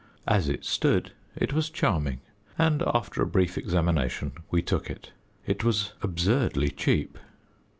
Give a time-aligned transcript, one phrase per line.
[0.27, 2.21] As it stood it was charming,
[2.57, 5.11] and after a brief examination we took it.
[5.45, 7.19] It was absurdly cheap.